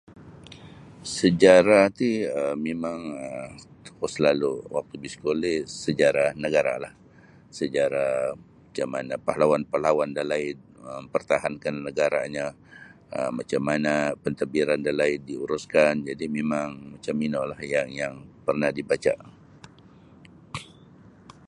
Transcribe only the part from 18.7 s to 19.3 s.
dibaca'.